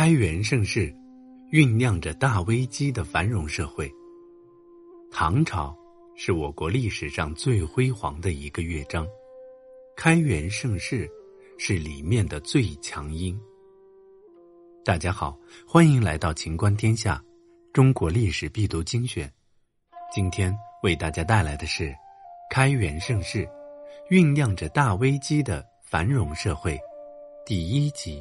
[0.00, 0.90] 开元盛世，
[1.50, 3.92] 酝酿着大危机的繁荣社会。
[5.10, 5.76] 唐朝
[6.16, 9.06] 是我国历史上最辉煌的一个乐章，
[9.94, 11.06] 开元盛世
[11.58, 13.38] 是里面的最强音。
[14.82, 17.22] 大家好，欢迎来到秦观天下，
[17.70, 19.30] 中国历史必读精选。
[20.10, 20.50] 今天
[20.82, 21.94] 为大家带来的是
[22.50, 23.46] 开元盛世，
[24.10, 26.80] 酝酿着大危机的繁荣社会
[27.44, 28.18] 第一集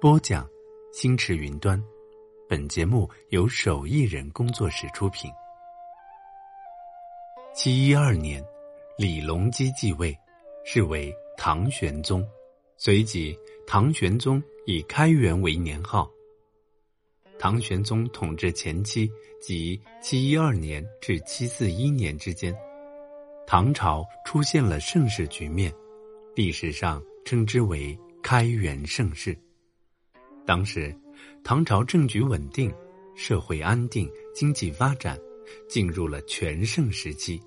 [0.00, 0.48] 播讲。
[0.94, 1.82] 星驰云端，
[2.48, 5.28] 本节目由手艺人工作室出品。
[7.52, 8.40] 七一二年，
[8.96, 10.16] 李隆基继位，
[10.64, 12.24] 是为唐玄宗。
[12.76, 13.36] 随即，
[13.66, 16.08] 唐玄宗以开元为年号。
[17.40, 22.56] 唐玄宗统治前期，即七一二年至七四一年之间，
[23.48, 25.74] 唐朝出现了盛世局面，
[26.36, 29.36] 历史上称之为开元盛世。
[30.46, 30.94] 当时，
[31.42, 32.72] 唐朝政局稳定，
[33.14, 35.18] 社会安定，经济发展，
[35.68, 37.40] 进入了全盛时期。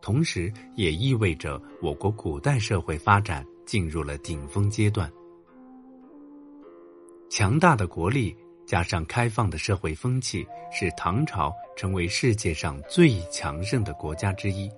[0.00, 5.12] 同时，也意味着我国古代社会发展进入了顶峰阶段。
[7.28, 14.70] 强大的国力加上开放的社会风气，使唐朝成为世界上最强盛的国家之一，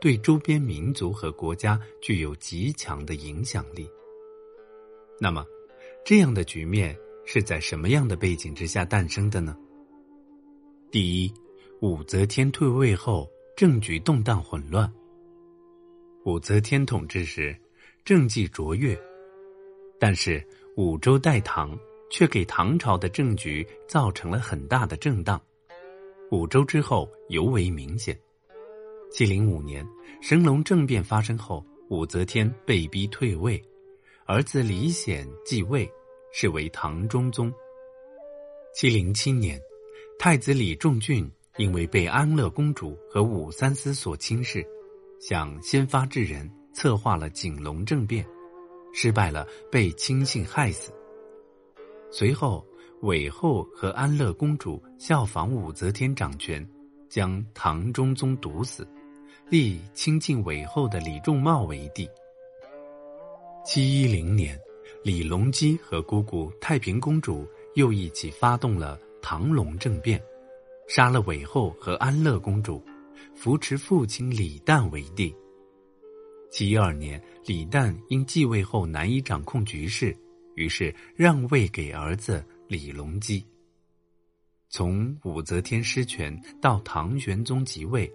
[0.00, 3.90] 对周边民族和国家具有极强的影响力。
[5.20, 5.44] 那么，
[6.08, 9.54] 这样的局面是在什么样的背景之下诞生的呢？
[10.90, 11.34] 第一，
[11.82, 14.90] 武则天退位后，政局动荡混乱。
[16.24, 17.54] 武则天统治时，
[18.06, 18.98] 政绩卓越，
[20.00, 20.42] 但是
[20.78, 21.78] 武周代唐
[22.10, 25.38] 却给唐朝的政局造成了很大的震荡。
[26.30, 28.18] 武周之后尤为明显。
[29.10, 29.86] 七零五年，
[30.22, 33.62] 神龙政变发生后，武则天被逼退位。
[34.24, 35.90] 儿子李显继位，
[36.32, 37.52] 是为唐中宗。
[38.74, 39.60] 七零七年，
[40.18, 44.64] 太子李仲俊因为被安乐公主和武三思所轻视，
[45.20, 48.24] 想先发制人，策划了景龙政变，
[48.92, 50.92] 失败了，被亲信害死。
[52.10, 52.64] 随后，
[53.02, 56.64] 韦后和安乐公主效仿武则天掌权，
[57.08, 58.86] 将唐中宗毒死，
[59.48, 62.08] 立亲近韦后的李仲茂为帝。
[63.64, 64.58] 七一零年，
[65.04, 70.20] 李隆基和姑姑太平公主又一起发动了唐隆政变，
[70.88, 72.82] 杀了韦后和安乐公主，
[73.34, 75.34] 扶持父亲李旦为帝。
[76.50, 80.16] 七二年，李旦因继位后难以掌控局势，
[80.56, 83.44] 于是让位给儿子李隆基。
[84.68, 88.10] 从武则天失权到唐玄宗即位，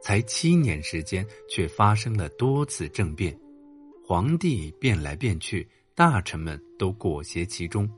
[0.00, 3.36] 才七年时间，却发生了多次政变。
[4.04, 7.90] 皇帝变来变去，大臣们都裹挟其中，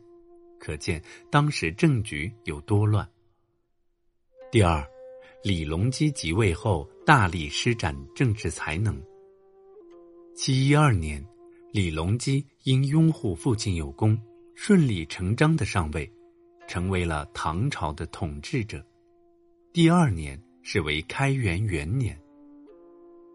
[0.58, 3.06] 可见当时政局有多乱。
[4.50, 4.82] 第二，
[5.44, 8.98] 李隆基即位后大力施展政治才能。
[10.34, 11.22] 七一二年，
[11.72, 14.18] 李隆基因拥护父亲有功，
[14.54, 16.10] 顺理成章的上位，
[16.66, 18.82] 成为了唐朝的统治者。
[19.74, 22.18] 第二年是为开元元年。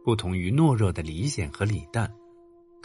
[0.03, 2.09] 不同于懦弱的李显和李旦。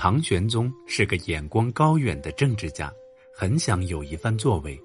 [0.02, 2.90] 唐玄宗是个眼光高远的政治家，
[3.36, 4.82] 很想有一番作为。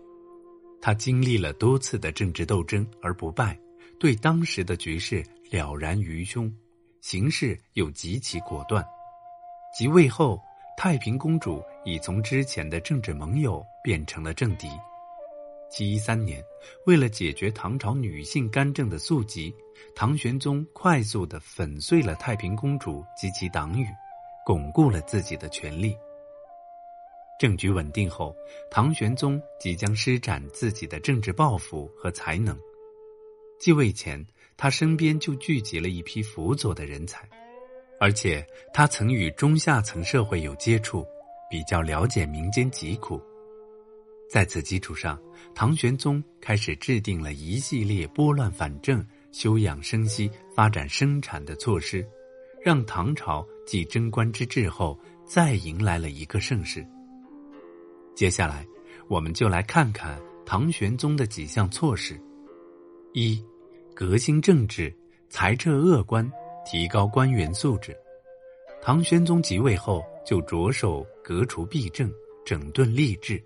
[0.81, 3.57] 他经历了多次的政治斗争而不败，
[3.97, 6.53] 对当时的局势了然于胸，
[6.99, 8.85] 行事又极其果断。
[9.73, 10.37] 即位后，
[10.77, 14.67] 太平公主已从之前的政治盟友变成了政敌。
[15.71, 16.43] 七一三年，
[16.87, 19.55] 为了解决唐朝女性干政的宿疾，
[19.95, 23.87] 唐玄宗快速的粉碎了太平公主及其党羽。
[24.45, 25.97] 巩固了自己的权力。
[27.39, 28.33] 政局稳定后，
[28.69, 32.57] 唐玄宗即将施展自己的政治抱负和才能。
[33.59, 34.23] 继位前，
[34.55, 37.27] 他身边就聚集了一批辅佐的人才，
[37.99, 41.05] 而且他曾与中下层社会有接触，
[41.49, 43.19] 比较了解民间疾苦。
[44.29, 45.21] 在此基础上，
[45.53, 52.07] 唐玄宗开始制定了一系列拨乱反正、休养生息、发展生产的措施。
[52.65, 56.83] 让唐朝继贞观之治后，再迎来了一个盛世。
[58.15, 58.65] 接下来，
[59.07, 62.19] 我们就来看看唐玄宗的几项措施：
[63.13, 63.39] 一、
[63.93, 64.91] 革新政治，
[65.29, 66.27] 裁撤恶官，
[66.65, 67.95] 提高官员素质。
[68.81, 72.11] 唐玄宗即位后，就着手革除弊政，
[72.43, 73.39] 整顿吏治。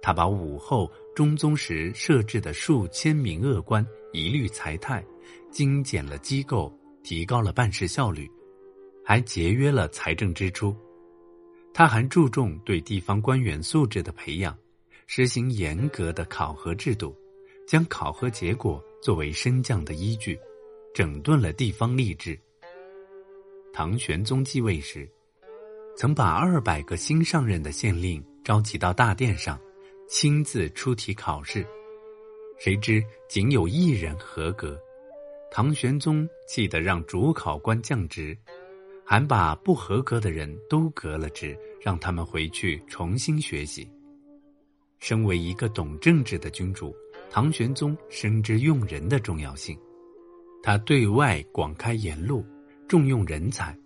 [0.00, 5.04] 他把武后、中宗时设置的数千名恶官一律裁汰，
[5.50, 6.72] 精简了机构，
[7.02, 8.30] 提高了办事效率。
[9.08, 10.76] 还节约了财政支出，
[11.72, 14.58] 他还注重对地方官员素质的培养，
[15.06, 17.16] 实行严格的考核制度，
[17.68, 20.36] 将考核结果作为升降的依据，
[20.92, 22.36] 整顿了地方吏治。
[23.72, 25.08] 唐玄宗继位时，
[25.96, 29.56] 曾把二百个新上任的县令召集到大殿上，
[30.08, 31.64] 亲自出题考试，
[32.58, 34.76] 谁知仅有一人合格。
[35.48, 38.36] 唐玄宗气得让主考官降职，
[39.08, 43.88] 还把不合格的人都革了职，让他们回去重新学习。
[44.98, 46.92] 身为一个懂政治的君主，
[47.30, 49.78] 唐玄宗深知用人的重要性，
[50.60, 52.44] 他对外广开言路，
[52.88, 53.78] 重用人才，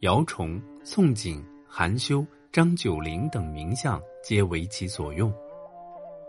[0.00, 5.32] 姚崇、宋璟、韩休、张九龄等名相皆为其所用。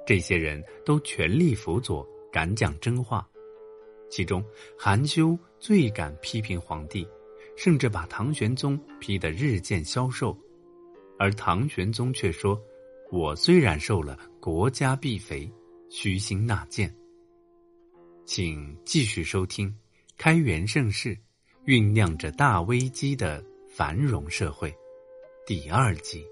[0.06, 3.28] 这些人都全力辅佐，敢讲真话。
[4.10, 4.42] 其中，
[4.78, 7.06] 韩休最敢批评皇帝，
[7.56, 10.38] 甚至把唐玄宗批得日渐消瘦，
[11.18, 12.62] 而唐玄宗却说
[13.12, 15.52] ：“我虽然瘦了，国家必肥，
[15.90, 16.94] 虚心纳谏。”
[18.26, 19.70] 请继续收听
[20.18, 21.18] 《开元盛世，
[21.66, 24.70] 酝酿着大危机的繁荣社会》
[25.46, 26.26] 第二集。